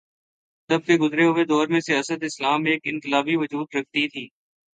تب 0.69 0.85
کے 0.85 0.97
گزرے 0.97 1.25
ہوئے 1.25 1.45
دور 1.45 1.67
میں 1.67 1.79
ریاست 1.89 2.23
اسلام 2.23 2.65
ایک 2.65 2.81
انقلابی 2.83 3.35
وجود 3.35 3.75
رکھتی 3.75 4.07
تھی۔ 4.07 4.27